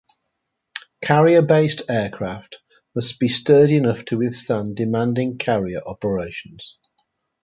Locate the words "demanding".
4.75-5.37